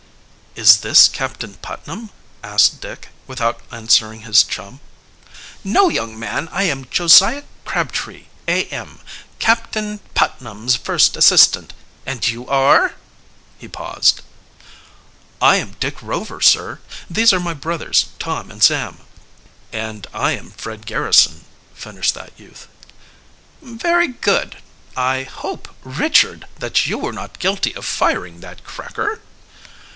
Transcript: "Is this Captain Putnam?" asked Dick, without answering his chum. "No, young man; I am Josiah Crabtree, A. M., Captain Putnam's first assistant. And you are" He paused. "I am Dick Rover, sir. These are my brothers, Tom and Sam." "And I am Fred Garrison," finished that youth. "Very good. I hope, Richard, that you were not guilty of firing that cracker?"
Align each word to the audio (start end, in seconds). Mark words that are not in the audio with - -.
"Is 0.55 0.79
this 0.79 1.07
Captain 1.07 1.53
Putnam?" 1.53 2.09
asked 2.43 2.81
Dick, 2.81 3.09
without 3.27 3.61
answering 3.71 4.21
his 4.21 4.43
chum. 4.43 4.79
"No, 5.63 5.87
young 5.89 6.19
man; 6.19 6.49
I 6.51 6.63
am 6.63 6.85
Josiah 6.89 7.43
Crabtree, 7.65 8.25
A. 8.47 8.65
M., 8.65 8.99
Captain 9.37 9.99
Putnam's 10.13 10.75
first 10.75 11.15
assistant. 11.15 11.71
And 12.05 12.27
you 12.27 12.47
are" 12.49 12.95
He 13.59 13.67
paused. 13.69 14.21
"I 15.39 15.55
am 15.57 15.77
Dick 15.79 16.01
Rover, 16.01 16.41
sir. 16.41 16.79
These 17.09 17.31
are 17.31 17.39
my 17.39 17.53
brothers, 17.53 18.07
Tom 18.19 18.51
and 18.51 18.61
Sam." 18.61 19.01
"And 19.71 20.05
I 20.13 20.31
am 20.31 20.49
Fred 20.51 20.85
Garrison," 20.87 21.45
finished 21.75 22.15
that 22.15 22.33
youth. 22.37 22.67
"Very 23.61 24.09
good. 24.09 24.57
I 24.97 25.23
hope, 25.23 25.69
Richard, 25.83 26.45
that 26.57 26.87
you 26.87 26.97
were 26.97 27.13
not 27.13 27.39
guilty 27.39 27.73
of 27.75 27.85
firing 27.85 28.39
that 28.41 28.63
cracker?" 28.65 29.21